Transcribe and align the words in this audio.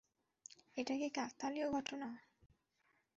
এটা 0.77 0.93
কি 0.95 1.07
কাকতালীয় 1.09 1.67
ঘটনা? 1.71 2.09